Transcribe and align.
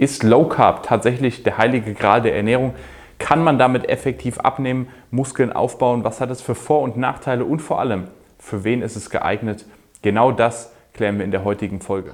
Ist 0.00 0.22
Low 0.22 0.46
Carb 0.46 0.82
tatsächlich 0.82 1.42
der 1.42 1.58
heilige 1.58 1.92
Gral 1.92 2.22
der 2.22 2.34
Ernährung? 2.34 2.72
Kann 3.18 3.44
man 3.44 3.58
damit 3.58 3.86
effektiv 3.86 4.38
abnehmen, 4.38 4.88
Muskeln 5.10 5.52
aufbauen? 5.52 6.04
Was 6.04 6.22
hat 6.22 6.30
es 6.30 6.40
für 6.40 6.54
Vor- 6.54 6.80
und 6.80 6.96
Nachteile? 6.96 7.44
Und 7.44 7.58
vor 7.60 7.80
allem, 7.80 8.08
für 8.38 8.64
wen 8.64 8.80
ist 8.80 8.96
es 8.96 9.10
geeignet? 9.10 9.66
Genau 10.00 10.32
das 10.32 10.72
klären 10.94 11.18
wir 11.18 11.26
in 11.26 11.32
der 11.32 11.44
heutigen 11.44 11.82
Folge. 11.82 12.12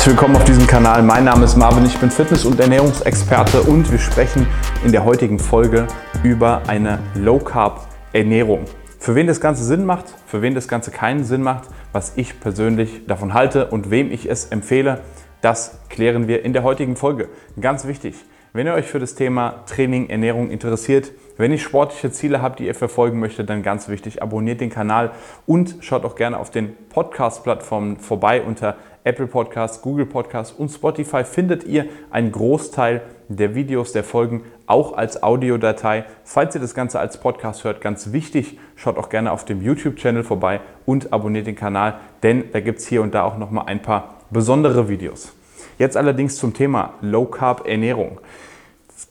Herzlich 0.00 0.16
willkommen 0.16 0.36
auf 0.36 0.44
diesem 0.44 0.66
Kanal. 0.66 1.02
Mein 1.02 1.24
Name 1.24 1.44
ist 1.44 1.56
Marvin, 1.58 1.84
ich 1.84 1.98
bin 1.98 2.10
Fitness- 2.10 2.46
und 2.46 2.58
Ernährungsexperte 2.58 3.60
und 3.60 3.92
wir 3.92 3.98
sprechen 3.98 4.46
in 4.82 4.92
der 4.92 5.04
heutigen 5.04 5.38
Folge 5.38 5.86
über 6.22 6.62
eine 6.68 7.00
Low 7.14 7.38
Carb 7.38 7.86
Ernährung. 8.14 8.64
Für 8.98 9.14
wen 9.14 9.26
das 9.26 9.42
Ganze 9.42 9.62
Sinn 9.62 9.84
macht, 9.84 10.06
für 10.24 10.40
wen 10.40 10.54
das 10.54 10.68
Ganze 10.68 10.90
keinen 10.90 11.24
Sinn 11.24 11.42
macht, 11.42 11.68
was 11.92 12.14
ich 12.16 12.40
persönlich 12.40 13.06
davon 13.08 13.34
halte 13.34 13.66
und 13.66 13.90
wem 13.90 14.10
ich 14.10 14.24
es 14.24 14.46
empfehle, 14.46 15.02
das 15.42 15.80
klären 15.90 16.28
wir 16.28 16.46
in 16.46 16.54
der 16.54 16.62
heutigen 16.62 16.96
Folge. 16.96 17.28
Ganz 17.60 17.86
wichtig, 17.86 18.14
wenn 18.54 18.66
ihr 18.66 18.72
euch 18.72 18.86
für 18.86 19.00
das 19.00 19.14
Thema 19.14 19.64
Training, 19.66 20.08
Ernährung 20.08 20.50
interessiert, 20.50 21.12
wenn 21.36 21.52
ihr 21.52 21.58
sportliche 21.58 22.10
Ziele 22.10 22.42
habt, 22.42 22.58
die 22.58 22.66
ihr 22.66 22.74
verfolgen 22.74 23.20
möchtet, 23.20 23.48
dann 23.48 23.62
ganz 23.62 23.88
wichtig, 23.88 24.22
abonniert 24.22 24.60
den 24.60 24.70
Kanal 24.70 25.12
und 25.46 25.76
schaut 25.80 26.04
auch 26.04 26.16
gerne 26.16 26.38
auf 26.38 26.50
den 26.50 26.74
Podcast-Plattformen 26.88 27.98
vorbei 27.98 28.42
unter 28.42 28.76
Apple 29.04 29.26
Podcasts, 29.26 29.80
Google 29.80 30.06
Podcasts 30.06 30.52
und 30.52 30.68
Spotify 30.68 31.24
findet 31.24 31.64
ihr 31.64 31.86
einen 32.10 32.32
Großteil 32.32 33.02
der 33.28 33.54
Videos, 33.54 33.92
der 33.92 34.04
Folgen 34.04 34.42
auch 34.66 34.96
als 34.96 35.22
Audiodatei. 35.22 36.04
Falls 36.24 36.54
ihr 36.54 36.60
das 36.60 36.74
Ganze 36.74 36.98
als 36.98 37.18
Podcast 37.18 37.64
hört, 37.64 37.80
ganz 37.80 38.12
wichtig, 38.12 38.58
schaut 38.76 38.98
auch 38.98 39.08
gerne 39.08 39.32
auf 39.32 39.44
dem 39.44 39.62
YouTube-Channel 39.62 40.24
vorbei 40.24 40.60
und 40.84 41.12
abonniert 41.12 41.46
den 41.46 41.56
Kanal, 41.56 41.98
denn 42.22 42.44
da 42.52 42.60
gibt 42.60 42.80
es 42.80 42.86
hier 42.86 43.02
und 43.02 43.14
da 43.14 43.22
auch 43.22 43.38
nochmal 43.38 43.66
ein 43.66 43.82
paar 43.82 44.16
besondere 44.30 44.88
Videos. 44.88 45.32
Jetzt 45.78 45.96
allerdings 45.96 46.36
zum 46.36 46.52
Thema 46.52 46.94
Low 47.00 47.24
Carb 47.24 47.66
Ernährung. 47.66 48.20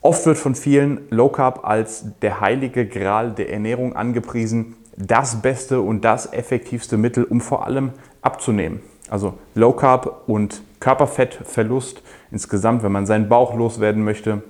Oft 0.02 0.26
wird 0.26 0.38
von 0.38 0.54
vielen 0.54 1.02
Low 1.10 1.30
Carb 1.30 1.68
als 1.68 2.06
der 2.22 2.42
heilige 2.42 2.86
Gral 2.86 3.32
der 3.32 3.52
Ernährung 3.52 3.96
angepriesen, 3.96 4.76
das 4.96 5.42
beste 5.42 5.82
und 5.82 6.06
das 6.06 6.32
effektivste 6.32 6.98
Mittel, 6.98 7.24
um 7.24 7.42
vor 7.42 7.66
allem 7.66 7.92
abzunehmen. 8.22 8.82
Also 9.10 9.36
Low 9.56 9.74
Carb 9.74 10.24
und 10.28 10.62
Körperfettverlust 10.80 12.02
insgesamt, 12.32 12.84
wenn 12.84 12.92
man 12.92 13.06
seinen 13.06 13.30
Bauch 13.30 13.56
loswerden 13.56 14.04
möchte, 14.04 14.44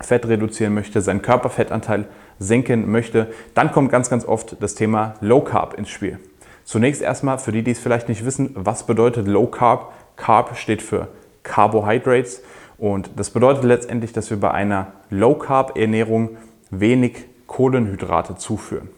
Fett 0.00 0.26
reduzieren 0.26 0.74
möchte, 0.74 1.02
seinen 1.02 1.22
Körperfettanteil 1.22 2.06
senken 2.38 2.90
möchte, 2.90 3.28
dann 3.54 3.70
kommt 3.70 3.90
ganz, 3.90 4.08
ganz 4.08 4.24
oft 4.24 4.56
das 4.60 4.74
Thema 4.74 5.14
Low 5.20 5.42
Carb 5.42 5.74
ins 5.74 5.90
Spiel. 5.90 6.18
Zunächst 6.64 7.02
erstmal 7.02 7.38
für 7.38 7.52
die, 7.52 7.62
die 7.62 7.72
es 7.72 7.78
vielleicht 7.78 8.08
nicht 8.08 8.24
wissen, 8.24 8.50
was 8.54 8.86
bedeutet 8.86 9.26
Low 9.28 9.46
Carb? 9.46 9.92
Carb 10.16 10.56
steht 10.56 10.82
für 10.82 11.08
Carbohydrates 11.42 12.42
und 12.78 13.10
das 13.16 13.30
bedeutet 13.30 13.64
letztendlich, 13.64 14.12
dass 14.12 14.30
wir 14.30 14.40
bei 14.40 14.50
einer 14.50 14.92
Low 15.10 15.34
Carb 15.34 15.76
Ernährung 15.76 16.36
wenig 16.70 17.24
Kohlenhydrate 17.46 18.36
zuführen. 18.36 18.88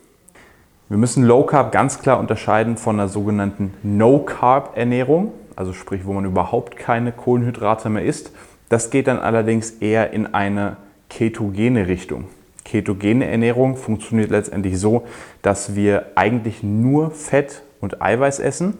Wir 0.93 0.99
müssen 0.99 1.25
Low 1.25 1.45
Carb 1.45 1.73
ganz 1.73 2.01
klar 2.01 2.19
unterscheiden 2.19 2.77
von 2.77 3.01
einer 3.01 3.09
sogenannten 3.09 3.73
No 3.83 4.19
Carb 4.19 4.77
Ernährung, 4.77 5.33
also 5.57 5.73
sprich, 5.73 6.05
wo 6.05 6.13
man 6.13 6.27
überhaupt 6.27 6.77
keine 6.77 7.13
Kohlenhydrate 7.13 7.89
mehr 7.89 8.05
isst. 8.05 8.31
Das 8.69 8.91
geht 8.91 9.07
dann 9.07 9.19
allerdings 9.19 9.71
eher 9.71 10.13
in 10.13 10.35
eine 10.35 10.77
ketogene 11.09 11.87
Richtung. 11.89 12.27
Ketogene 12.67 13.25
Ernährung 13.25 13.79
funktioniert 13.79 14.29
letztendlich 14.31 14.79
so, 14.79 15.07
dass 15.41 15.75
wir 15.75 16.09
eigentlich 16.15 16.63
nur 16.63 17.11
Fett 17.11 17.63
und 17.81 18.03
Eiweiß 18.03 18.39
essen, 18.41 18.77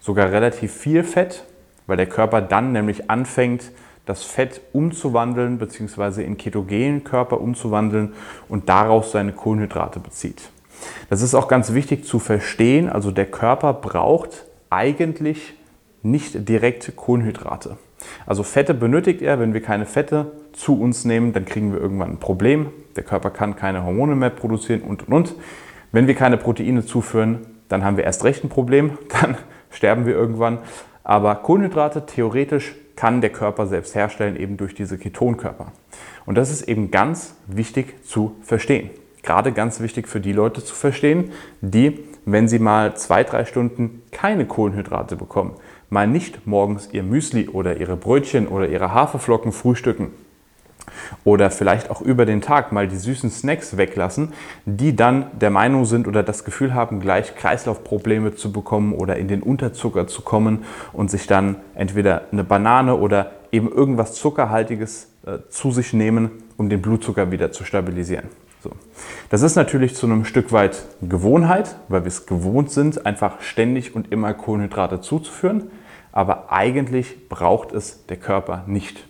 sogar 0.00 0.32
relativ 0.32 0.72
viel 0.72 1.04
Fett, 1.04 1.44
weil 1.86 1.98
der 1.98 2.06
Körper 2.06 2.40
dann 2.40 2.72
nämlich 2.72 3.10
anfängt, 3.10 3.70
das 4.06 4.22
Fett 4.22 4.62
umzuwandeln 4.72 5.58
bzw. 5.58 6.24
in 6.24 6.38
ketogenen 6.38 7.04
Körper 7.04 7.38
umzuwandeln 7.38 8.14
und 8.48 8.70
daraus 8.70 9.12
seine 9.12 9.32
Kohlenhydrate 9.32 10.00
bezieht. 10.00 10.48
Das 11.08 11.22
ist 11.22 11.34
auch 11.34 11.48
ganz 11.48 11.72
wichtig 11.72 12.04
zu 12.04 12.18
verstehen. 12.18 12.88
Also 12.88 13.10
der 13.10 13.26
Körper 13.26 13.72
braucht 13.74 14.46
eigentlich 14.70 15.54
nicht 16.02 16.48
direkt 16.48 16.96
Kohlenhydrate. 16.96 17.76
Also 18.26 18.42
Fette 18.42 18.74
benötigt 18.74 19.22
er. 19.22 19.38
Wenn 19.40 19.54
wir 19.54 19.60
keine 19.60 19.86
Fette 19.86 20.32
zu 20.52 20.80
uns 20.80 21.04
nehmen, 21.04 21.32
dann 21.32 21.44
kriegen 21.44 21.72
wir 21.72 21.80
irgendwann 21.80 22.12
ein 22.12 22.18
Problem. 22.18 22.68
Der 22.96 23.04
Körper 23.04 23.30
kann 23.30 23.56
keine 23.56 23.84
Hormone 23.84 24.16
mehr 24.16 24.30
produzieren 24.30 24.82
und 24.82 25.08
und 25.08 25.12
und. 25.12 25.34
Wenn 25.92 26.06
wir 26.06 26.14
keine 26.14 26.36
Proteine 26.36 26.84
zuführen, 26.84 27.46
dann 27.68 27.84
haben 27.84 27.96
wir 27.96 28.04
erst 28.04 28.24
recht 28.24 28.44
ein 28.44 28.48
Problem. 28.48 28.98
Dann 29.20 29.36
sterben 29.70 30.06
wir 30.06 30.14
irgendwann. 30.14 30.58
Aber 31.04 31.34
Kohlenhydrate 31.36 32.06
theoretisch 32.06 32.74
kann 32.96 33.20
der 33.20 33.30
Körper 33.30 33.66
selbst 33.66 33.94
herstellen, 33.94 34.36
eben 34.36 34.56
durch 34.56 34.74
diese 34.74 34.98
Ketonkörper. 34.98 35.72
Und 36.26 36.36
das 36.36 36.50
ist 36.50 36.62
eben 36.62 36.90
ganz 36.90 37.34
wichtig 37.46 38.04
zu 38.04 38.36
verstehen 38.42 38.90
gerade 39.22 39.52
ganz 39.52 39.80
wichtig 39.80 40.08
für 40.08 40.20
die 40.20 40.32
Leute 40.32 40.64
zu 40.64 40.74
verstehen, 40.74 41.32
die, 41.60 41.98
wenn 42.24 42.48
sie 42.48 42.58
mal 42.58 42.96
zwei, 42.96 43.24
drei 43.24 43.44
Stunden 43.44 44.02
keine 44.12 44.46
Kohlenhydrate 44.46 45.16
bekommen, 45.16 45.54
mal 45.88 46.06
nicht 46.06 46.46
morgens 46.46 46.88
ihr 46.92 47.02
Müsli 47.02 47.48
oder 47.48 47.76
ihre 47.76 47.96
Brötchen 47.96 48.48
oder 48.48 48.68
ihre 48.68 48.94
Haferflocken 48.94 49.52
frühstücken 49.52 50.12
oder 51.24 51.50
vielleicht 51.50 51.90
auch 51.90 52.00
über 52.00 52.26
den 52.26 52.40
Tag 52.40 52.72
mal 52.72 52.88
die 52.88 52.96
süßen 52.96 53.30
Snacks 53.30 53.76
weglassen, 53.76 54.32
die 54.64 54.96
dann 54.96 55.26
der 55.38 55.50
Meinung 55.50 55.84
sind 55.84 56.08
oder 56.08 56.22
das 56.22 56.44
Gefühl 56.44 56.74
haben, 56.74 57.00
gleich 57.00 57.34
Kreislaufprobleme 57.36 58.34
zu 58.34 58.52
bekommen 58.52 58.94
oder 58.94 59.16
in 59.16 59.28
den 59.28 59.42
Unterzucker 59.42 60.06
zu 60.06 60.22
kommen 60.22 60.64
und 60.92 61.10
sich 61.10 61.26
dann 61.26 61.56
entweder 61.74 62.22
eine 62.32 62.44
Banane 62.44 62.96
oder 62.96 63.32
eben 63.52 63.70
irgendwas 63.70 64.14
Zuckerhaltiges 64.14 65.08
äh, 65.26 65.38
zu 65.48 65.70
sich 65.72 65.92
nehmen, 65.92 66.30
um 66.56 66.68
den 66.68 66.80
Blutzucker 66.82 67.30
wieder 67.30 67.52
zu 67.52 67.64
stabilisieren. 67.64 68.28
So. 68.62 68.70
Das 69.30 69.42
ist 69.42 69.56
natürlich 69.56 69.94
zu 69.94 70.06
einem 70.06 70.24
Stück 70.24 70.52
weit 70.52 70.84
Gewohnheit, 71.00 71.76
weil 71.88 72.02
wir 72.02 72.08
es 72.08 72.26
gewohnt 72.26 72.70
sind, 72.70 73.06
einfach 73.06 73.40
ständig 73.40 73.94
und 73.94 74.12
immer 74.12 74.34
Kohlenhydrate 74.34 75.00
zuzuführen. 75.00 75.70
Aber 76.12 76.52
eigentlich 76.52 77.28
braucht 77.28 77.72
es 77.72 78.06
der 78.06 78.16
Körper 78.16 78.64
nicht. 78.66 79.06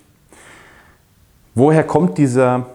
Woher 1.55 1.83
kommt 1.83 2.19
dieser 2.19 2.67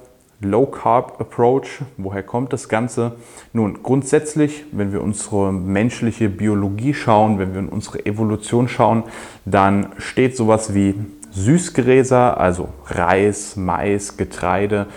Low 0.42 0.66
Carb 0.66 1.22
Approach? 1.22 1.82
Woher 1.98 2.24
kommt 2.24 2.52
das 2.52 2.68
Ganze? 2.68 3.14
Nun, 3.54 3.82
grundsätzlich, 3.84 4.66
wenn 4.72 4.92
wir 4.92 5.02
unsere 5.02 5.54
menschliche 5.54 6.28
Biologie 6.28 6.94
schauen, 6.94 7.40
wenn 7.40 7.54
wir 7.54 7.62
in 7.62 7.70
unsere 7.70 8.06
Evolution 8.06 8.68
schauen, 8.68 9.04
dann 9.46 9.94
steht 9.98 10.36
sowas 10.36 10.74
wie 10.74 10.96
Süßgräser, 11.32 12.38
also 12.40 12.70
Reis, 12.88 13.56
Mais, 13.56 14.18
Getreide, 14.18 14.88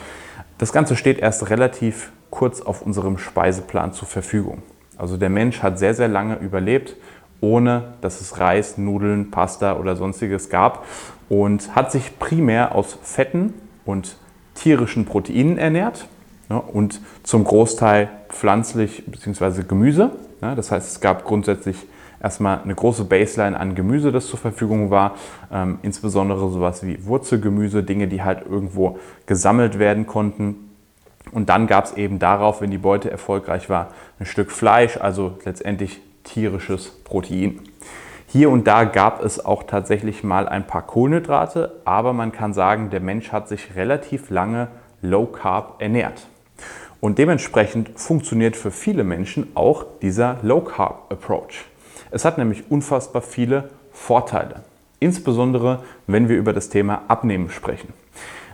das 0.58 0.72
Ganze 0.72 0.96
steht 0.96 1.18
erst 1.18 1.48
relativ 1.50 2.12
kurz 2.30 2.60
auf 2.60 2.82
unserem 2.82 3.18
Speiseplan 3.18 3.92
zur 3.92 4.08
Verfügung. 4.08 4.62
Also 4.96 5.16
der 5.16 5.30
Mensch 5.30 5.62
hat 5.62 5.78
sehr, 5.78 5.94
sehr 5.94 6.08
lange 6.08 6.36
überlebt, 6.36 6.96
ohne 7.40 7.94
dass 8.00 8.20
es 8.20 8.38
Reis, 8.40 8.78
Nudeln, 8.78 9.30
Pasta 9.30 9.76
oder 9.76 9.96
sonstiges 9.96 10.50
gab 10.50 10.84
und 11.28 11.74
hat 11.76 11.92
sich 11.92 12.18
primär 12.18 12.74
aus 12.74 12.98
Fetten 13.02 13.54
und 13.84 14.16
tierischen 14.54 15.04
Proteinen 15.04 15.56
ernährt 15.56 16.08
ja, 16.50 16.56
und 16.56 17.00
zum 17.22 17.44
Großteil 17.44 18.08
pflanzlich 18.28 19.04
bzw. 19.06 19.62
Gemüse. 19.62 20.10
Ja, 20.40 20.54
das 20.54 20.72
heißt, 20.72 20.90
es 20.90 21.00
gab 21.00 21.24
grundsätzlich 21.24 21.86
erstmal 22.22 22.60
eine 22.62 22.74
große 22.74 23.04
Baseline 23.04 23.58
an 23.58 23.74
Gemüse, 23.74 24.12
das 24.12 24.26
zur 24.26 24.38
Verfügung 24.38 24.90
war. 24.90 25.16
Ähm, 25.52 25.78
insbesondere 25.82 26.50
sowas 26.50 26.84
wie 26.84 27.04
Wurzelgemüse, 27.04 27.82
Dinge, 27.82 28.08
die 28.08 28.22
halt 28.22 28.46
irgendwo 28.46 28.98
gesammelt 29.26 29.78
werden 29.78 30.06
konnten. 30.06 30.70
Und 31.32 31.48
dann 31.48 31.66
gab 31.66 31.84
es 31.84 31.92
eben 31.92 32.18
darauf, 32.18 32.60
wenn 32.60 32.70
die 32.70 32.78
Beute 32.78 33.10
erfolgreich 33.10 33.68
war, 33.68 33.88
ein 34.18 34.26
Stück 34.26 34.50
Fleisch, 34.50 34.96
also 34.96 35.38
letztendlich 35.44 36.00
tierisches 36.24 36.90
Protein. 37.04 37.60
Hier 38.26 38.50
und 38.50 38.66
da 38.66 38.84
gab 38.84 39.24
es 39.24 39.44
auch 39.44 39.62
tatsächlich 39.62 40.22
mal 40.22 40.48
ein 40.48 40.66
paar 40.66 40.86
Kohlenhydrate, 40.86 41.80
aber 41.84 42.12
man 42.12 42.30
kann 42.30 42.52
sagen, 42.52 42.90
der 42.90 43.00
Mensch 43.00 43.32
hat 43.32 43.48
sich 43.48 43.74
relativ 43.74 44.28
lange 44.28 44.68
Low 45.00 45.26
Carb 45.26 45.80
ernährt. 45.80 46.26
Und 47.00 47.18
dementsprechend 47.18 47.98
funktioniert 47.98 48.56
für 48.56 48.70
viele 48.70 49.04
Menschen 49.04 49.52
auch 49.54 49.86
dieser 50.02 50.38
Low 50.42 50.60
Carb 50.60 51.10
Approach. 51.10 51.64
Es 52.10 52.24
hat 52.24 52.38
nämlich 52.38 52.70
unfassbar 52.70 53.22
viele 53.22 53.70
Vorteile. 53.92 54.62
Insbesondere, 55.00 55.82
wenn 56.06 56.28
wir 56.28 56.36
über 56.36 56.52
das 56.52 56.68
Thema 56.68 57.02
Abnehmen 57.08 57.50
sprechen. 57.50 57.92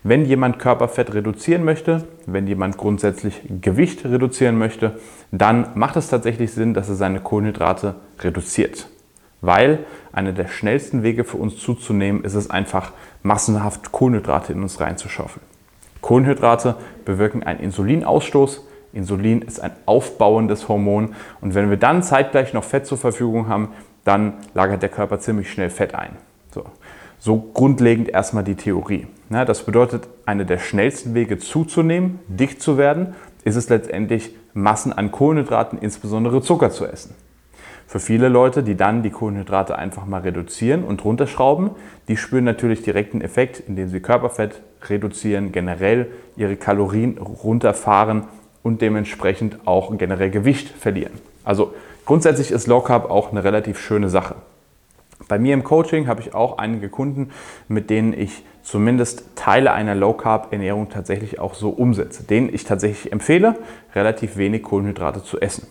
Wenn 0.02 0.26
jemand 0.26 0.58
Körperfett 0.58 1.14
reduzieren 1.14 1.64
möchte, 1.64 2.04
wenn 2.26 2.46
jemand 2.46 2.76
grundsätzlich 2.76 3.40
Gewicht 3.62 4.04
reduzieren 4.04 4.58
möchte, 4.58 5.00
dann 5.32 5.68
macht 5.74 5.96
es 5.96 6.08
tatsächlich 6.08 6.52
Sinn, 6.52 6.74
dass 6.74 6.90
er 6.90 6.94
seine 6.94 7.20
Kohlenhydrate 7.20 7.94
reduziert. 8.20 8.88
Weil 9.40 9.80
einer 10.12 10.32
der 10.32 10.48
schnellsten 10.48 11.02
Wege 11.02 11.24
für 11.24 11.38
uns 11.38 11.56
zuzunehmen 11.56 12.22
ist 12.22 12.34
es 12.34 12.50
einfach, 12.50 12.92
massenhaft 13.22 13.92
Kohlenhydrate 13.92 14.52
in 14.52 14.62
uns 14.62 14.78
reinzuschaufeln. 14.78 15.44
Kohlenhydrate 16.02 16.76
bewirken 17.06 17.42
einen 17.42 17.60
Insulinausstoß, 17.60 18.66
Insulin 18.94 19.42
ist 19.42 19.60
ein 19.60 19.72
aufbauendes 19.86 20.68
Hormon 20.68 21.14
und 21.40 21.54
wenn 21.54 21.70
wir 21.70 21.76
dann 21.76 22.02
zeitgleich 22.02 22.52
noch 22.52 22.64
Fett 22.64 22.86
zur 22.86 22.98
Verfügung 22.98 23.48
haben, 23.48 23.68
dann 24.04 24.34
lagert 24.54 24.82
der 24.82 24.88
Körper 24.88 25.18
ziemlich 25.18 25.50
schnell 25.50 25.70
Fett 25.70 25.94
ein. 25.94 26.16
So, 26.52 26.64
so 27.18 27.38
grundlegend 27.38 28.08
erstmal 28.08 28.44
die 28.44 28.54
Theorie. 28.54 29.06
Ja, 29.30 29.44
das 29.44 29.64
bedeutet, 29.64 30.08
einer 30.26 30.44
der 30.44 30.58
schnellsten 30.58 31.14
Wege 31.14 31.38
zuzunehmen, 31.38 32.20
dicht 32.28 32.60
zu 32.60 32.78
werden, 32.78 33.14
ist 33.44 33.56
es 33.56 33.68
letztendlich, 33.68 34.34
Massen 34.52 34.92
an 34.92 35.10
Kohlenhydraten, 35.10 35.78
insbesondere 35.80 36.40
Zucker 36.40 36.70
zu 36.70 36.86
essen. 36.86 37.16
Für 37.86 37.98
viele 37.98 38.28
Leute, 38.28 38.62
die 38.62 38.76
dann 38.76 39.02
die 39.02 39.10
Kohlenhydrate 39.10 39.76
einfach 39.76 40.06
mal 40.06 40.20
reduzieren 40.20 40.84
und 40.84 41.04
runterschrauben, 41.04 41.70
die 42.08 42.16
spüren 42.16 42.44
natürlich 42.44 42.82
direkten 42.82 43.20
Effekt, 43.20 43.60
indem 43.66 43.88
sie 43.88 44.00
Körperfett 44.00 44.62
reduzieren, 44.88 45.52
generell 45.52 46.06
ihre 46.36 46.56
Kalorien 46.56 47.18
runterfahren 47.18 48.24
und 48.64 48.82
dementsprechend 48.82 49.68
auch 49.68 49.96
generell 49.96 50.30
Gewicht 50.30 50.68
verlieren. 50.68 51.12
Also 51.44 51.72
grundsätzlich 52.04 52.50
ist 52.50 52.66
Low 52.66 52.80
Carb 52.80 53.08
auch 53.08 53.30
eine 53.30 53.44
relativ 53.44 53.78
schöne 53.78 54.08
Sache. 54.08 54.34
Bei 55.28 55.38
mir 55.38 55.54
im 55.54 55.62
Coaching 55.62 56.08
habe 56.08 56.20
ich 56.20 56.34
auch 56.34 56.58
einige 56.58 56.88
Kunden, 56.88 57.30
mit 57.68 57.88
denen 57.88 58.12
ich 58.12 58.42
zumindest 58.62 59.24
Teile 59.36 59.72
einer 59.72 59.94
Low 59.94 60.14
Carb 60.14 60.52
Ernährung 60.52 60.88
tatsächlich 60.90 61.38
auch 61.38 61.54
so 61.54 61.70
umsetze, 61.70 62.24
denen 62.24 62.52
ich 62.52 62.64
tatsächlich 62.64 63.12
empfehle, 63.12 63.54
relativ 63.94 64.36
wenig 64.36 64.62
Kohlenhydrate 64.62 65.22
zu 65.22 65.40
essen. 65.40 65.68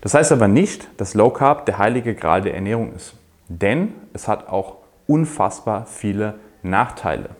Das 0.00 0.14
heißt 0.14 0.32
aber 0.32 0.48
nicht, 0.48 0.88
dass 0.96 1.14
Low 1.14 1.30
Carb 1.30 1.66
der 1.66 1.78
heilige 1.78 2.14
Gral 2.14 2.42
der 2.42 2.54
Ernährung 2.54 2.94
ist, 2.94 3.14
denn 3.48 3.92
es 4.12 4.28
hat 4.28 4.48
auch 4.48 4.76
unfassbar 5.06 5.86
viele 5.86 6.34
Nachteile. 6.62 7.30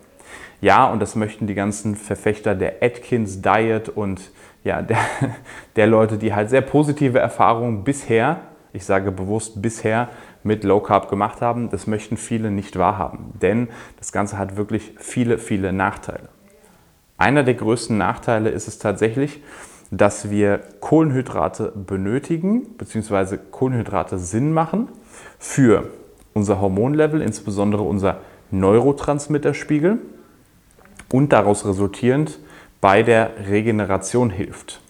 Ja, 0.61 0.91
und 0.91 1.01
das 1.01 1.15
möchten 1.15 1.47
die 1.47 1.55
ganzen 1.55 1.97
Verfechter 1.97 2.55
der 2.55 2.83
Atkins 2.83 3.41
Diet 3.41 3.89
und 3.89 4.31
ja, 4.65 4.83
der, 4.83 4.99
der 5.77 5.87
Leute, 5.87 6.19
die 6.19 6.35
halt 6.35 6.51
sehr 6.51 6.61
positive 6.61 7.19
Erfahrungen 7.19 7.85
bisher, 7.85 8.41
ich 8.73 8.85
sage 8.85 9.11
bewusst 9.11 9.61
bisher, 9.63 10.09
mit 10.43 10.65
Low 10.65 10.81
Carb 10.81 11.11
gemacht 11.11 11.41
haben, 11.41 11.71
das 11.71 11.87
möchten 11.87 12.17
viele 12.17 12.51
nicht 12.51 12.79
wahrhaben, 12.79 13.33
denn 13.43 13.69
das 13.99 14.13
Ganze 14.13 14.39
hat 14.39 14.57
wirklich 14.57 14.95
viele, 14.99 15.39
viele 15.39 15.73
Nachteile. 15.73 16.29
Einer 17.19 17.43
der 17.43 17.55
größten 17.55 17.99
Nachteile 17.99 18.49
ist 18.49 18.67
es 18.67 18.79
tatsächlich, 18.79 19.43
dass 19.91 20.31
wir 20.31 20.61
Kohlenhydrate 20.81 21.73
benötigen, 21.75 22.77
beziehungsweise 22.79 23.39
Kohlenhydrate 23.39 24.19
Sinn 24.19 24.53
machen 24.53 24.89
für 25.39 25.91
unser 26.33 26.61
Hormonlevel, 26.61 27.21
insbesondere 27.21 27.83
unser 27.83 28.19
Neurotransmitterspiegel 28.51 29.99
und 31.13 31.33
daraus 31.33 31.67
resultierend 31.67 32.39
bei 32.81 33.03
der 33.03 33.33
Regeneration 33.49 34.31
hilft. 34.31 34.81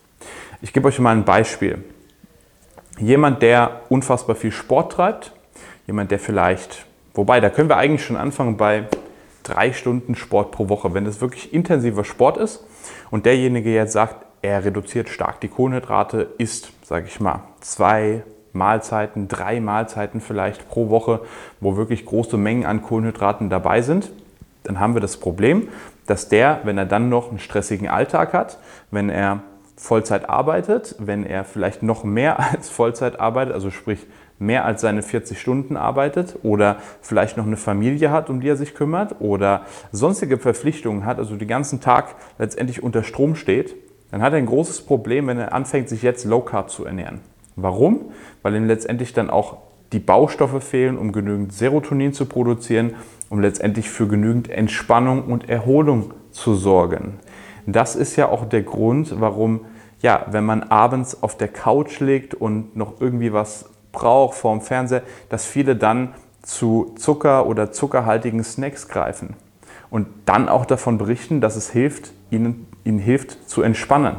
Ich 0.62 0.72
gebe 0.72 0.88
euch 0.88 0.98
mal 0.98 1.16
ein 1.16 1.25
Beispiel. 1.25 1.84
Jemand, 2.98 3.42
der 3.42 3.82
unfassbar 3.88 4.37
viel 4.37 4.52
Sport 4.52 4.92
treibt, 4.92 5.32
jemand, 5.87 6.10
der 6.10 6.19
vielleicht, 6.19 6.84
wobei, 7.14 7.40
da 7.40 7.50
können 7.50 7.69
wir 7.69 7.78
eigentlich 7.78 8.04
schon 8.04 8.16
anfangen 8.16 8.56
bei 8.56 8.84
drei 9.42 9.72
Stunden 9.72 10.14
Sport 10.14 10.52
pro 10.52 10.69
Woche, 10.69 10.94
wenn 10.94 11.04
das 11.04 11.20
wirklich 11.20 11.52
intensiver 11.52 12.04
Sport 12.04 12.37
ist 12.37 12.64
und 13.10 13.26
derjenige 13.26 13.72
jetzt 13.72 13.93
sagt, 13.93 14.26
er 14.43 14.64
reduziert 14.64 15.08
stark 15.08 15.40
die 15.40 15.48
Kohlenhydrate, 15.48 16.28
isst, 16.38 16.72
sage 16.82 17.06
ich 17.08 17.20
mal, 17.20 17.43
zwei 17.60 18.22
Mahlzeiten, 18.52 19.28
drei 19.28 19.60
Mahlzeiten 19.60 20.20
vielleicht 20.20 20.69
pro 20.69 20.90
Woche, 20.90 21.20
wo 21.60 21.76
wirklich 21.76 22.04
große 22.04 22.36
Mengen 22.36 22.66
an 22.66 22.82
Kohlenhydraten 22.82 23.50
dabei 23.50 23.82
sind, 23.82 24.10
dann 24.64 24.78
haben 24.78 24.94
wir 24.94 25.00
das 25.00 25.16
Problem, 25.16 25.69
dass 26.10 26.28
der, 26.28 26.60
wenn 26.64 26.76
er 26.76 26.86
dann 26.86 27.08
noch 27.08 27.30
einen 27.30 27.38
stressigen 27.38 27.88
Alltag 27.88 28.32
hat, 28.32 28.58
wenn 28.90 29.10
er 29.10 29.44
Vollzeit 29.76 30.28
arbeitet, 30.28 30.96
wenn 30.98 31.24
er 31.24 31.44
vielleicht 31.44 31.84
noch 31.84 32.02
mehr 32.02 32.40
als 32.52 32.68
Vollzeit 32.68 33.20
arbeitet, 33.20 33.54
also 33.54 33.70
sprich 33.70 34.06
mehr 34.40 34.64
als 34.64 34.80
seine 34.80 35.02
40 35.02 35.40
Stunden 35.40 35.76
arbeitet 35.76 36.36
oder 36.42 36.78
vielleicht 37.00 37.36
noch 37.36 37.46
eine 37.46 37.56
Familie 37.56 38.10
hat, 38.10 38.28
um 38.28 38.40
die 38.40 38.48
er 38.48 38.56
sich 38.56 38.74
kümmert 38.74 39.20
oder 39.20 39.62
sonstige 39.92 40.38
Verpflichtungen 40.38 41.04
hat, 41.04 41.18
also 41.18 41.36
den 41.36 41.46
ganzen 41.46 41.80
Tag 41.80 42.16
letztendlich 42.38 42.82
unter 42.82 43.04
Strom 43.04 43.36
steht, 43.36 43.76
dann 44.10 44.20
hat 44.20 44.32
er 44.32 44.38
ein 44.38 44.46
großes 44.46 44.80
Problem, 44.82 45.28
wenn 45.28 45.38
er 45.38 45.52
anfängt, 45.52 45.88
sich 45.88 46.02
jetzt 46.02 46.24
Low 46.24 46.40
Carb 46.40 46.70
zu 46.70 46.84
ernähren. 46.84 47.20
Warum? 47.54 48.10
Weil 48.42 48.56
ihm 48.56 48.66
letztendlich 48.66 49.12
dann 49.12 49.30
auch 49.30 49.58
die 49.92 49.98
Baustoffe 49.98 50.62
fehlen, 50.62 50.98
um 50.98 51.12
genügend 51.12 51.52
Serotonin 51.52 52.12
zu 52.12 52.26
produzieren, 52.26 52.94
um 53.28 53.40
letztendlich 53.40 53.90
für 53.90 54.06
genügend 54.06 54.48
Entspannung 54.48 55.25
und 55.25 55.48
Erholung 55.48 56.12
zu 56.31 56.54
sorgen. 56.54 57.19
Das 57.66 57.96
ist 57.96 58.16
ja 58.16 58.28
auch 58.28 58.44
der 58.44 58.62
Grund, 58.62 59.20
warum, 59.20 59.60
ja, 60.00 60.26
wenn 60.31 60.44
man 60.44 60.62
abends 60.64 61.22
auf 61.22 61.37
der 61.37 61.48
Couch 61.48 62.00
liegt 62.00 62.34
und 62.34 62.76
noch 62.76 63.00
irgendwie 63.00 63.32
was 63.32 63.66
braucht 63.92 64.37
vorm 64.37 64.60
Fernseher, 64.60 65.02
dass 65.28 65.46
viele 65.46 65.76
dann 65.76 66.14
zu 66.43 66.94
Zucker 66.96 67.46
oder 67.46 67.72
zuckerhaltigen 67.72 68.43
Snacks 68.44 68.88
greifen 68.88 69.34
und 69.90 70.06
dann 70.25 70.48
auch 70.48 70.64
davon 70.64 70.98
berichten, 70.98 71.40
dass 71.40 71.56
es 71.56 71.70
hilft, 71.70 72.12
ihnen, 72.31 72.66
ihnen 72.84 72.98
hilft 72.98 73.48
zu 73.48 73.62
entspannen. 73.62 74.16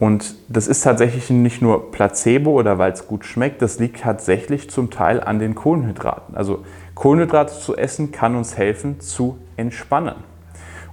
Und 0.00 0.34
das 0.48 0.66
ist 0.66 0.80
tatsächlich 0.80 1.28
nicht 1.28 1.60
nur 1.60 1.92
Placebo 1.92 2.52
oder 2.52 2.78
weil 2.78 2.90
es 2.90 3.06
gut 3.06 3.26
schmeckt, 3.26 3.60
das 3.60 3.78
liegt 3.78 4.00
tatsächlich 4.00 4.70
zum 4.70 4.90
Teil 4.90 5.20
an 5.20 5.38
den 5.38 5.54
Kohlenhydraten. 5.54 6.34
Also 6.34 6.64
Kohlenhydrate 6.94 7.52
zu 7.60 7.76
essen 7.76 8.10
kann 8.10 8.34
uns 8.34 8.56
helfen 8.56 9.00
zu 9.00 9.36
entspannen. 9.58 10.14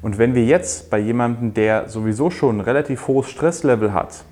Und 0.01 0.17
wenn 0.17 0.35
wir 0.35 0.43
jetzt 0.43 0.89
bei 0.89 0.99
jemandem, 0.99 1.53
der 1.53 1.87
sowieso 1.87 2.29
schon 2.29 2.57
ein 2.57 2.61
relativ 2.61 3.07
hohes 3.07 3.29
Stresslevel 3.29 3.93
hat, 3.93 4.25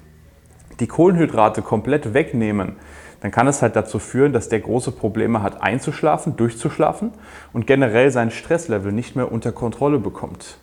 die 0.81 0.88
Kohlenhydrate 0.88 1.62
komplett 1.62 2.13
wegnehmen, 2.13 2.75
dann 3.22 3.31
kann 3.31 3.48
es 3.48 3.62
halt 3.62 3.77
dazu 3.77 3.98
führen, 3.98 4.33
dass 4.33 4.50
der 4.50 4.60
große 4.60 4.92
Probleme 4.92 5.42
hat, 5.42 5.63
einzuschlafen, 5.63 6.36
durchzuschlafen 6.36 7.12
und 7.54 7.66
generell 7.66 8.12
sein 8.12 8.30
Stresslevel 8.30 8.92
nicht 8.92 9.16
mehr 9.16 9.31
unter 9.31 9.54
Kontrolle 9.54 10.00
bekommt. 10.00 10.57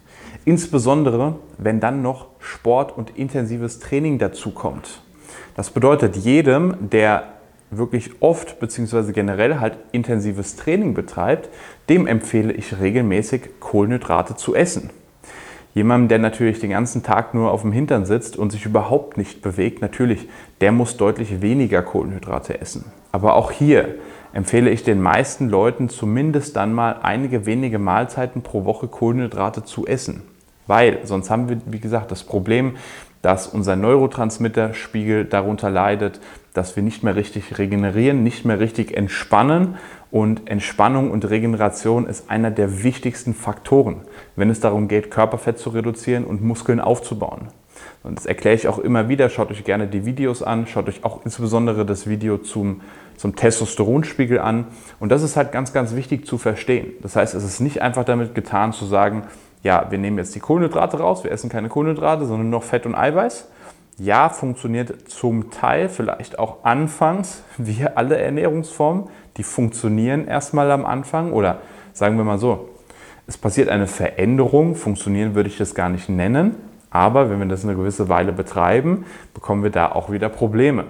Insbesondere, 0.44 1.36
wenn 1.58 1.80
dann 1.80 2.02
noch 2.02 2.26
Sport 2.38 2.96
und 2.96 3.16
intensives 3.16 3.78
Training 3.78 4.18
dazukommt. 4.18 5.02
Das 5.54 5.70
bedeutet, 5.70 6.16
jedem, 6.16 6.90
der 6.90 7.24
wirklich 7.70 8.10
oft 8.20 8.60
bzw. 8.60 9.12
generell 9.12 9.58
halt 9.60 9.78
intensives 9.92 10.56
Training 10.56 10.94
betreibt, 10.94 11.48
dem 11.88 12.06
empfehle 12.06 12.52
ich 12.52 12.80
regelmäßig 12.80 13.60
Kohlenhydrate 13.60 14.36
zu 14.36 14.54
essen. 14.54 14.90
Jemandem, 15.74 16.08
der 16.08 16.18
natürlich 16.18 16.60
den 16.60 16.70
ganzen 16.70 17.02
Tag 17.02 17.32
nur 17.32 17.50
auf 17.50 17.62
dem 17.62 17.72
Hintern 17.72 18.04
sitzt 18.04 18.36
und 18.36 18.52
sich 18.52 18.66
überhaupt 18.66 19.16
nicht 19.16 19.40
bewegt, 19.40 19.80
natürlich, 19.80 20.28
der 20.60 20.70
muss 20.70 20.98
deutlich 20.98 21.40
weniger 21.40 21.80
Kohlenhydrate 21.80 22.60
essen. 22.60 22.92
Aber 23.10 23.36
auch 23.36 23.50
hier 23.50 23.94
empfehle 24.32 24.70
ich 24.70 24.84
den 24.84 25.00
meisten 25.00 25.48
Leuten 25.48 25.88
zumindest 25.88 26.56
dann 26.56 26.72
mal 26.72 26.96
einige 27.02 27.46
wenige 27.46 27.78
Mahlzeiten 27.78 28.42
pro 28.42 28.64
Woche 28.64 28.88
Kohlenhydrate 28.88 29.64
zu 29.64 29.86
essen. 29.86 30.22
Weil 30.66 31.00
sonst 31.04 31.30
haben 31.30 31.48
wir, 31.48 31.60
wie 31.66 31.80
gesagt, 31.80 32.10
das 32.10 32.24
Problem, 32.24 32.76
dass 33.20 33.46
unser 33.46 33.76
Neurotransmitterspiegel 33.76 35.24
darunter 35.24 35.70
leidet, 35.70 36.20
dass 36.54 36.76
wir 36.76 36.82
nicht 36.82 37.02
mehr 37.02 37.16
richtig 37.16 37.58
regenerieren, 37.58 38.22
nicht 38.22 38.44
mehr 38.44 38.60
richtig 38.60 38.96
entspannen. 38.96 39.76
Und 40.10 40.50
Entspannung 40.50 41.10
und 41.10 41.30
Regeneration 41.30 42.06
ist 42.06 42.28
einer 42.28 42.50
der 42.50 42.82
wichtigsten 42.82 43.32
Faktoren, 43.32 44.02
wenn 44.36 44.50
es 44.50 44.60
darum 44.60 44.88
geht, 44.88 45.10
Körperfett 45.10 45.58
zu 45.58 45.70
reduzieren 45.70 46.24
und 46.24 46.42
Muskeln 46.42 46.80
aufzubauen. 46.80 47.48
Und 48.02 48.18
das 48.18 48.26
erkläre 48.26 48.56
ich 48.56 48.66
auch 48.66 48.78
immer 48.78 49.08
wieder. 49.08 49.28
Schaut 49.28 49.50
euch 49.50 49.64
gerne 49.64 49.86
die 49.86 50.04
Videos 50.04 50.42
an. 50.42 50.66
Schaut 50.66 50.88
euch 50.88 51.04
auch 51.04 51.24
insbesondere 51.24 51.86
das 51.86 52.08
Video 52.08 52.38
zum, 52.38 52.80
zum 53.16 53.36
Testosteronspiegel 53.36 54.40
an. 54.40 54.66
Und 54.98 55.10
das 55.10 55.22
ist 55.22 55.36
halt 55.36 55.52
ganz, 55.52 55.72
ganz 55.72 55.94
wichtig 55.94 56.26
zu 56.26 56.38
verstehen. 56.38 56.92
Das 57.00 57.14
heißt, 57.14 57.34
es 57.34 57.44
ist 57.44 57.60
nicht 57.60 57.80
einfach 57.80 58.04
damit 58.04 58.34
getan 58.34 58.72
zu 58.72 58.86
sagen, 58.86 59.24
ja, 59.62 59.86
wir 59.90 59.98
nehmen 59.98 60.18
jetzt 60.18 60.34
die 60.34 60.40
Kohlenhydrate 60.40 60.98
raus, 60.98 61.22
wir 61.22 61.30
essen 61.30 61.48
keine 61.48 61.68
Kohlenhydrate, 61.68 62.26
sondern 62.26 62.50
noch 62.50 62.64
Fett 62.64 62.86
und 62.86 62.96
Eiweiß. 62.96 63.48
Ja, 63.98 64.28
funktioniert 64.30 65.08
zum 65.08 65.50
Teil, 65.50 65.88
vielleicht 65.88 66.38
auch 66.38 66.64
anfangs, 66.64 67.44
wie 67.58 67.86
alle 67.94 68.16
Ernährungsformen. 68.16 69.04
Die 69.36 69.44
funktionieren 69.44 70.26
erstmal 70.26 70.70
am 70.72 70.84
Anfang 70.84 71.32
oder 71.32 71.58
sagen 71.92 72.16
wir 72.16 72.24
mal 72.24 72.38
so, 72.38 72.68
es 73.28 73.38
passiert 73.38 73.68
eine 73.68 73.86
Veränderung, 73.86 74.74
funktionieren 74.74 75.36
würde 75.36 75.48
ich 75.48 75.56
das 75.56 75.74
gar 75.74 75.88
nicht 75.88 76.08
nennen, 76.08 76.56
aber 76.92 77.30
wenn 77.30 77.38
wir 77.38 77.46
das 77.46 77.64
eine 77.64 77.74
gewisse 77.74 78.08
Weile 78.08 78.32
betreiben, 78.32 79.06
bekommen 79.34 79.62
wir 79.62 79.70
da 79.70 79.92
auch 79.92 80.10
wieder 80.10 80.28
Probleme. 80.28 80.84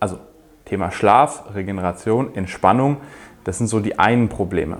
Also 0.00 0.18
Thema 0.64 0.90
Schlaf, 0.90 1.44
Regeneration, 1.54 2.34
Entspannung, 2.34 2.96
das 3.44 3.58
sind 3.58 3.66
so 3.66 3.80
die 3.80 3.98
einen 3.98 4.28
Probleme. 4.28 4.78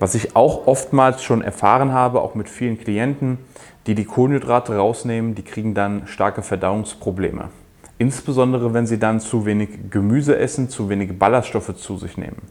Was 0.00 0.14
ich 0.14 0.34
auch 0.34 0.66
oftmals 0.66 1.22
schon 1.22 1.42
erfahren 1.42 1.92
habe, 1.92 2.22
auch 2.22 2.34
mit 2.34 2.48
vielen 2.48 2.78
Klienten, 2.78 3.38
die 3.86 3.94
die 3.94 4.06
Kohlenhydrate 4.06 4.76
rausnehmen, 4.76 5.34
die 5.34 5.42
kriegen 5.42 5.74
dann 5.74 6.06
starke 6.06 6.42
Verdauungsprobleme. 6.42 7.50
Insbesondere 7.98 8.74
wenn 8.74 8.86
sie 8.86 8.98
dann 8.98 9.20
zu 9.20 9.46
wenig 9.46 9.90
Gemüse 9.90 10.36
essen, 10.36 10.68
zu 10.68 10.88
wenig 10.88 11.18
Ballaststoffe 11.18 11.76
zu 11.76 11.96
sich 11.96 12.16
nehmen. 12.16 12.42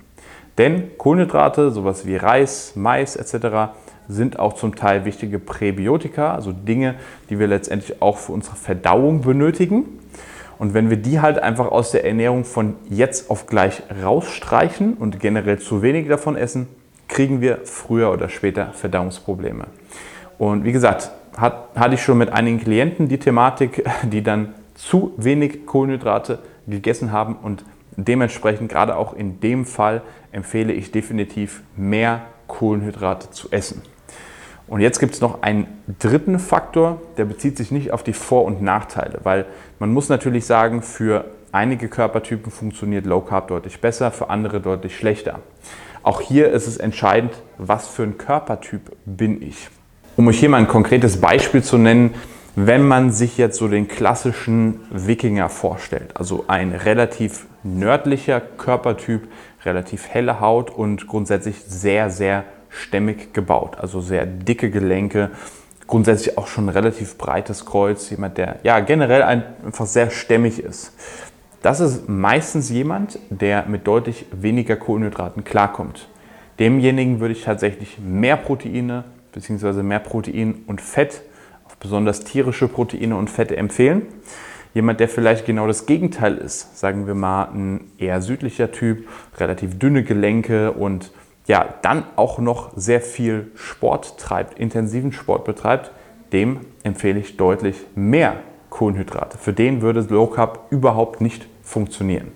Denn 0.57 0.98
Kohlenhydrate, 0.98 1.72
sowas 1.72 2.05
wie 2.05 2.15
Reis, 2.15 2.74
Mais 2.75 3.15
etc., 3.15 3.74
sind 4.07 4.39
auch 4.39 4.53
zum 4.53 4.75
Teil 4.75 5.05
wichtige 5.05 5.39
Präbiotika, 5.39 6.33
also 6.36 6.51
Dinge, 6.51 6.95
die 7.29 7.39
wir 7.39 7.48
letztendlich 7.48 8.01
auch 8.01 8.17
für 8.17 8.31
unsere 8.31 8.55
Verdauung 8.55 9.22
benötigen. 9.22 9.86
Und 10.60 10.74
wenn 10.74 10.89
wir 10.89 10.98
die 10.98 11.19
halt 11.19 11.39
einfach 11.39 11.72
aus 11.72 11.91
der 11.91 12.05
Ernährung 12.05 12.45
von 12.45 12.75
jetzt 12.89 13.29
auf 13.29 13.48
gleich 13.48 13.83
rausstreichen 14.03 14.93
und 14.93 15.19
generell 15.19 15.60
zu 15.60 15.81
wenig 15.81 16.07
davon 16.07 16.36
essen, 16.36 16.67
kriegen 17.07 17.41
wir 17.41 17.60
früher 17.63 18.12
oder 18.12 18.29
später 18.29 18.67
Verdauungsprobleme. 18.74 19.65
Und 20.38 20.63
wie 20.63 20.72
gesagt, 20.72 21.12
hat, 21.38 21.69
hatte 21.75 21.95
ich 21.95 22.03
schon 22.03 22.17
mit 22.17 22.31
einigen 22.31 22.60
Klienten 22.60 23.07
die 23.07 23.17
Thematik, 23.17 23.83
die 24.03 24.24
dann 24.24 24.53
zu 24.75 25.13
wenig 25.17 25.65
Kohlenhydrate 25.65 26.39
gegessen 26.67 27.12
haben 27.12 27.36
und 27.36 27.63
dementsprechend 27.95 28.69
gerade 28.69 28.95
auch 28.95 29.13
in 29.13 29.39
dem 29.39 29.65
Fall 29.65 30.01
empfehle 30.31 30.74
ich 30.74 30.91
definitiv 30.91 31.62
mehr 31.75 32.22
Kohlenhydrate 32.48 33.29
zu 33.31 33.51
essen. 33.51 33.81
Und 34.67 34.82
jetzt 34.82 35.00
gibt 35.00 35.13
es 35.13 35.22
noch 35.22 35.41
einen 35.41 35.67
dritten 36.00 36.39
Faktor, 36.39 37.01
der 37.17 37.25
bezieht 37.25 37.58
sich 37.58 37.72
nicht 37.72 37.91
auf 37.91 38.03
die 38.03 38.13
Vor- 38.13 38.46
und 38.46 38.62
Nachteile, 38.62 39.20
weil 39.24 39.46
man 39.79 39.91
muss 39.91 40.10
natürlich 40.10 40.46
sagen, 40.46 40.82
für 40.82 41.25
einige 41.51 41.89
Körpertypen 41.89 42.51
funktioniert 42.51 43.05
Low 43.05 43.22
Carb 43.22 43.50
deutlich 43.50 43.82
besser, 43.82 44.12
für 44.12 44.29
andere 44.29 44.62
deutlich 44.62 44.98
schlechter. 44.98 45.39
Auch 46.01 46.22
hier 46.22 46.51
ist 46.51 46.67
es 46.67 46.77
entscheidend, 46.77 47.34
was 47.58 47.88
für 47.88 48.03
ein 48.03 48.17
Körpertyp 48.17 48.91
bin 49.05 49.41
ich. 49.41 49.70
Um 50.15 50.27
euch 50.27 50.39
hier 50.39 50.50
mal 50.50 50.58
ein 50.58 50.67
konkretes 50.67 51.20
Beispiel 51.20 51.63
zu 51.63 51.77
nennen, 51.77 52.13
wenn 52.55 52.88
man 52.88 53.12
sich 53.12 53.38
jetzt 53.38 53.58
so 53.58 53.67
den 53.67 53.88
klassischen 53.88 54.82
Wikinger 54.91 55.50
vorstellt, 55.50 56.15
also 56.15 56.46
ein 56.48 56.72
relativ 56.72 57.48
nördlicher 57.63 58.39
Körpertyp, 58.39 59.27
relativ 59.65 60.08
helle 60.08 60.39
Haut 60.39 60.70
und 60.70 61.08
grundsätzlich 61.08 61.63
sehr, 61.65 62.10
sehr 62.10 62.43
stämmig 62.74 63.34
gebaut, 63.34 63.77
also 63.80 64.01
sehr 64.01 64.25
dicke 64.25 64.70
Gelenke, 64.70 65.32
grundsätzlich 65.88 66.38
auch 66.38 66.48
schon 66.48 66.65
ein 66.65 66.70
relativ 66.70 67.18
breites 67.18 67.65
Kreuz, 67.65 68.10
jemand, 68.10 68.38
der 68.38 68.60
ja 68.63 68.80
generell 68.80 69.22
einfach 69.22 69.86
sehr 69.86 70.10
stämmig 70.10 70.60
ist. 70.60 70.94
Das 71.62 71.80
ist 71.80 72.10
meistens 72.10 72.70
jemand, 72.70 73.20
der 73.30 73.65
mit 73.68 73.88
deutlich 73.88 74.25
weniger 74.32 74.75
Kohlenhydraten 74.75 75.44
klarkommt. 75.44 76.10
Demjenigen 76.60 77.20
würde 77.20 77.34
ich 77.34 77.44
tatsächlich 77.44 78.00
mehr 78.00 78.38
Proteine 78.38 79.06
bzw. 79.32 79.82
mehr 79.82 80.00
Protein 80.00 80.63
und 80.68 80.82
Fett, 80.82 81.22
besonders 81.80 82.22
tierische 82.22 82.68
Proteine 82.68 83.15
und 83.15 83.30
Fette 83.30 83.58
empfehlen. 83.58 84.03
Jemand, 84.74 85.00
der 85.00 85.08
vielleicht 85.08 85.46
genau 85.46 85.68
das 85.68 85.86
Gegenteil 85.86 86.38
ist, 86.38 86.80
sagen 86.80 87.06
wir 87.06 87.13
mal 87.13 87.46
ein 87.53 87.92
eher 87.98 88.22
südlicher 88.22 88.72
Typ, 88.72 89.08
relativ 89.38 89.77
dünne 89.77 90.03
Gelenke 90.03 90.72
und 90.72 91.12
ja, 91.48 91.66
dann 91.82 92.04
auch 92.16 92.40
noch 92.40 92.72
sehr 92.76 93.02
viel 93.02 93.52
Sport 93.56 94.18
treibt, 94.18 94.60
intensiven 94.60 95.12
Sport 95.12 95.46
betreibt, 95.46 95.92
dem 96.32 96.62
empfehle 96.84 97.20
ich 97.20 97.38
deutlich 97.38 97.76
mehr 97.96 98.38
Kohlenhydrate. 98.70 99.38
Für 99.38 99.54
den 99.54 99.82
würde 99.82 100.02
Low 100.10 100.28
Carb 100.28 100.68
überhaupt 100.72 101.22
nicht 101.22 101.48
funktionieren. 101.62 102.32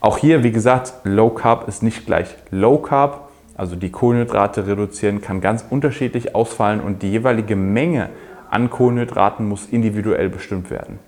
Auch 0.00 0.18
hier, 0.18 0.42
wie 0.44 0.52
gesagt, 0.52 0.94
Low 1.04 1.30
Carb 1.30 1.68
ist 1.68 1.82
nicht 1.82 2.06
gleich 2.06 2.36
Low 2.50 2.78
Carb. 2.78 3.28
Also 3.56 3.74
die 3.74 3.90
Kohlenhydrate 3.90 4.66
reduzieren 4.68 5.20
kann 5.20 5.40
ganz 5.40 5.64
unterschiedlich 5.68 6.34
ausfallen 6.34 6.80
und 6.80 7.02
die 7.02 7.10
jeweilige 7.10 7.56
Menge 7.56 8.08
an 8.50 8.70
Kohlenhydraten 8.70 9.46
muss 9.46 9.66
individuell 9.66 10.28
bestimmt 10.28 10.70
werden. 10.70 11.00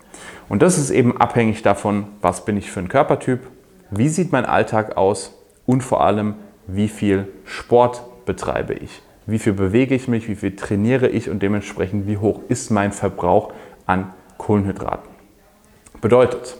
Und 0.49 0.61
das 0.61 0.77
ist 0.77 0.91
eben 0.91 1.17
abhängig 1.17 1.61
davon, 1.63 2.07
was 2.21 2.45
bin 2.45 2.57
ich 2.57 2.69
für 2.69 2.81
ein 2.81 2.89
Körpertyp, 2.89 3.39
wie 3.89 4.09
sieht 4.09 4.31
mein 4.31 4.45
Alltag 4.45 4.97
aus 4.97 5.39
und 5.65 5.81
vor 5.81 6.01
allem, 6.01 6.35
wie 6.67 6.87
viel 6.87 7.27
Sport 7.45 8.25
betreibe 8.25 8.73
ich, 8.73 9.01
wie 9.25 9.39
viel 9.39 9.53
bewege 9.53 9.95
ich 9.95 10.07
mich, 10.07 10.27
wie 10.27 10.35
viel 10.35 10.55
trainiere 10.55 11.07
ich 11.07 11.29
und 11.29 11.41
dementsprechend, 11.41 12.07
wie 12.07 12.17
hoch 12.17 12.41
ist 12.49 12.71
mein 12.71 12.91
Verbrauch 12.91 13.53
an 13.85 14.13
Kohlenhydraten. 14.37 15.09
Bedeutet, 16.01 16.57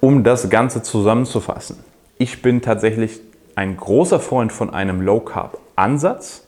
um 0.00 0.24
das 0.24 0.50
Ganze 0.50 0.82
zusammenzufassen, 0.82 1.78
ich 2.18 2.42
bin 2.42 2.62
tatsächlich 2.62 3.20
ein 3.54 3.76
großer 3.76 4.20
Freund 4.20 4.52
von 4.52 4.70
einem 4.70 5.00
Low 5.00 5.20
Carb 5.20 5.58
Ansatz. 5.76 6.46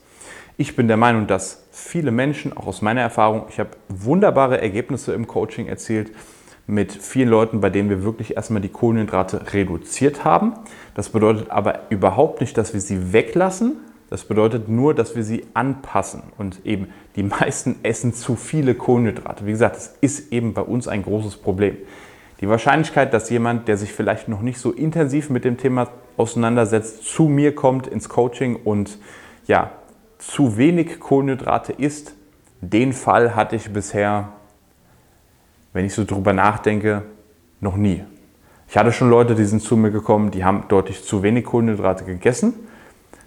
Ich 0.57 0.77
bin 0.77 0.89
der 0.89 0.97
Meinung, 0.97 1.27
dass 1.27 1.65
viele 1.71 2.11
Menschen, 2.11 2.57
auch 2.57 2.67
aus 2.67 2.83
meiner 2.83 3.01
Erfahrung, 3.01 3.45
ich 3.49 3.59
habe 3.59 3.71
wunderbare 3.89 4.61
Ergebnisse 4.61 5.13
im 5.13 5.27
Coaching 5.27 5.67
erzielt 5.67 6.13
mit 6.67 6.93
vielen 6.93 7.29
Leuten, 7.29 7.61
bei 7.61 7.71
denen 7.71 7.91
wir 7.91 8.05
wirklich 8.05 8.37
erstmal 8.37 8.63
die 8.63 8.69
Kohlenhydrate 8.69 9.53
reduziert 9.53 10.25
haben. 10.25 10.55
Das 10.95 11.11
bedeutet 11.11 11.51
aber 11.51 11.81
überhaupt 11.91 12.41
nicht, 12.41 12.57
dass 12.57 12.73
wir 12.73 12.81
sie 12.81 13.13
weglassen. 13.13 13.77
Das 14.11 14.25
bedeutet 14.25 14.69
nur, 14.69 14.95
dass 14.95 15.17
wir 15.17 15.25
sie 15.25 15.45
anpassen. 15.55 16.23
Und 16.39 16.65
eben 16.65 16.89
die 17.17 17.23
meisten 17.23 17.77
essen 17.83 18.15
zu 18.15 18.37
viele 18.37 18.75
Kohlenhydrate. 18.75 19.47
Wie 19.47 19.51
gesagt, 19.51 19.77
das 19.77 19.95
ist 20.01 20.33
eben 20.33 20.55
bei 20.55 20.63
uns 20.63 20.89
ein 20.89 21.03
großes 21.03 21.37
Problem. 21.37 21.77
Die 22.41 22.49
Wahrscheinlichkeit, 22.49 23.15
dass 23.15 23.31
jemand, 23.31 23.69
der 23.69 23.77
sich 23.77 23.93
vielleicht 23.93 24.29
noch 24.29 24.41
nicht 24.41 24.59
so 24.59 24.73
intensiv 24.73 25.31
mit 25.31 25.45
dem 25.45 25.57
Thema 25.57 25.89
auseinandersetzt, 26.17 27.05
zu 27.05 27.25
mir 27.25 27.55
kommt 27.55 27.87
ins 27.87 28.09
Coaching 28.09 28.57
und 28.57 28.99
ja, 29.47 29.73
zu 30.19 30.57
wenig 30.57 31.01
Kohlenhydrate 31.01 31.73
isst, 31.73 32.15
den 32.61 32.93
Fall 32.93 33.37
hatte 33.37 33.57
ich 33.57 33.73
bisher, 33.73 34.33
wenn 35.75 35.85
ich 35.85 35.93
so 35.93 36.05
drüber 36.05 36.33
nachdenke, 36.33 37.03
noch 37.61 37.77
nie. 37.77 38.03
Ich 38.69 38.79
hatte 38.79 38.93
schon 38.93 39.11
Leute, 39.11 39.35
die 39.35 39.45
sind 39.45 39.61
zu 39.61 39.77
mir 39.77 39.91
gekommen, 39.91 40.31
die 40.31 40.45
haben 40.45 40.65
deutlich 40.69 41.05
zu 41.05 41.23
wenig 41.23 41.45
Kohlenhydrate 41.45 42.05
gegessen. 42.05 42.55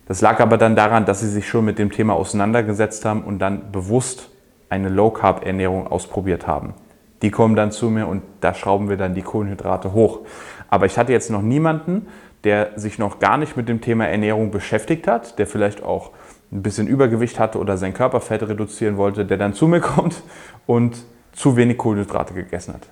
Das 0.07 0.21
lag 0.21 0.39
aber 0.39 0.57
dann 0.57 0.75
daran, 0.75 1.05
dass 1.05 1.19
sie 1.19 1.29
sich 1.29 1.47
schon 1.47 1.65
mit 1.65 1.77
dem 1.77 1.91
Thema 1.91 2.13
auseinandergesetzt 2.13 3.05
haben 3.05 3.23
und 3.23 3.39
dann 3.39 3.71
bewusst 3.71 4.29
eine 4.69 4.89
Low-Carb-Ernährung 4.89 5.87
ausprobiert 5.87 6.47
haben. 6.47 6.73
Die 7.21 7.31
kommen 7.31 7.55
dann 7.55 7.71
zu 7.71 7.89
mir 7.89 8.07
und 8.07 8.23
da 8.41 8.53
schrauben 8.53 8.89
wir 8.89 8.97
dann 8.97 9.13
die 9.13 9.21
Kohlenhydrate 9.21 9.93
hoch. 9.93 10.21
Aber 10.69 10.85
ich 10.85 10.97
hatte 10.97 11.11
jetzt 11.11 11.29
noch 11.29 11.41
niemanden, 11.41 12.07
der 12.43 12.71
sich 12.75 12.97
noch 12.97 13.19
gar 13.19 13.37
nicht 13.37 13.57
mit 13.57 13.67
dem 13.67 13.81
Thema 13.81 14.07
Ernährung 14.07 14.51
beschäftigt 14.51 15.07
hat, 15.07 15.37
der 15.37 15.47
vielleicht 15.47 15.83
auch 15.83 16.11
ein 16.51 16.61
bisschen 16.61 16.87
Übergewicht 16.87 17.39
hatte 17.39 17.59
oder 17.59 17.75
sein 17.75 17.93
Körperfett 17.93 18.43
reduzieren 18.43 18.95
wollte, 18.95 19.25
der 19.25 19.37
dann 19.37 19.53
zu 19.53 19.67
mir 19.67 19.81
kommt 19.81 20.21
und 20.65 21.03
zu 21.37 21.55
wenig 21.55 21.77
Kohlenhydrate 21.77 22.33
gegessen 22.33 22.73
hat. 22.73 22.87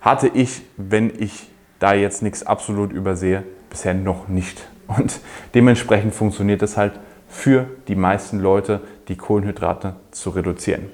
Hatte 0.00 0.26
ich, 0.26 0.62
wenn 0.76 1.12
ich 1.16 1.48
da 1.78 1.94
jetzt 1.94 2.22
nichts 2.22 2.44
absolut 2.44 2.90
übersehe, 2.90 3.44
bisher 3.70 3.94
noch 3.94 4.28
nicht. 4.28 4.66
Und 4.88 5.20
dementsprechend 5.54 6.14
funktioniert 6.14 6.62
es 6.62 6.76
halt 6.76 6.94
für 7.28 7.66
die 7.88 7.94
meisten 7.94 8.40
Leute, 8.40 8.80
die 9.08 9.16
Kohlenhydrate 9.16 9.96
zu 10.10 10.30
reduzieren. 10.30 10.86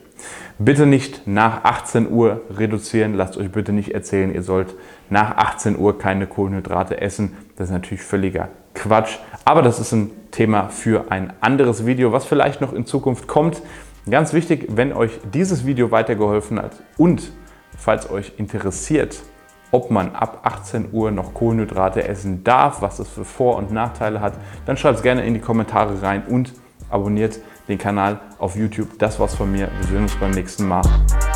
Bitte 0.59 0.87
nicht 0.87 1.27
nach 1.27 1.63
18 1.63 2.11
Uhr 2.11 2.43
reduzieren. 2.51 3.15
Lasst 3.15 3.37
euch 3.37 3.51
bitte 3.51 3.73
nicht 3.73 3.95
erzählen, 3.95 4.35
ihr 4.35 4.43
sollt 4.43 4.75
nach 5.09 5.37
18 5.37 5.79
Uhr 5.79 5.99
keine 5.99 6.27
Kohlenhydrate 6.27 7.01
essen. 7.01 7.37
Das 7.57 7.69
ist 7.69 7.73
natürlich 7.73 8.03
völliger 8.03 8.49
Quatsch. 8.75 9.19
Aber 9.45 9.63
das 9.63 9.79
ist 9.79 9.93
ein 9.93 10.11
Thema 10.33 10.69
für 10.69 11.11
ein 11.11 11.33
anderes 11.41 11.87
Video, 11.87 12.13
was 12.13 12.27
vielleicht 12.27 12.61
noch 12.61 12.73
in 12.73 12.87
Zukunft 12.87 13.29
kommt. 13.29 13.63
Ganz 14.09 14.33
wichtig, 14.33 14.67
wenn 14.71 14.93
euch 14.93 15.19
dieses 15.33 15.67
Video 15.67 15.91
weitergeholfen 15.91 16.59
hat 16.61 16.73
und 16.97 17.31
falls 17.77 18.11
euch 18.11 18.33
interessiert, 18.39 19.23
ob 19.71 19.91
man 19.91 20.15
ab 20.15 20.41
18 20.45 20.89
Uhr 20.93 21.11
noch 21.11 21.35
Kohlenhydrate 21.35 22.07
essen 22.07 22.43
darf, 22.43 22.81
was 22.81 22.97
das 22.97 23.09
für 23.09 23.25
Vor- 23.25 23.57
und 23.57 23.71
Nachteile 23.71 24.21
hat, 24.21 24.35
dann 24.67 24.77
schreibt 24.77 24.97
es 24.97 25.03
gerne 25.03 25.25
in 25.25 25.35
die 25.35 25.41
Kommentare 25.41 26.01
rein 26.03 26.25
und 26.27 26.55
abonniert 26.89 27.39
den 27.69 27.77
Kanal 27.77 28.21
auf 28.39 28.57
YouTube. 28.57 28.99
Das 28.99 29.21
war's 29.21 29.35
von 29.35 29.53
mir. 29.53 29.69
Wir 29.81 29.89
sehen 29.89 30.03
uns 30.03 30.17
beim 30.17 30.31
nächsten 30.31 30.67
Mal. 30.67 30.83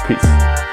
Peace. 0.06 0.71